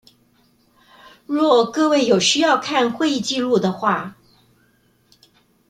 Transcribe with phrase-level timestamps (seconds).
[1.27, 4.15] 若各位有需要看會議紀錄的話